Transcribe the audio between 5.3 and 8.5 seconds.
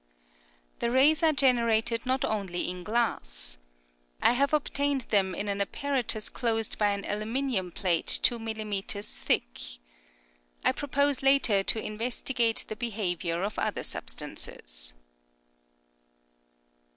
in an apparatus closed by an aluminium plate 2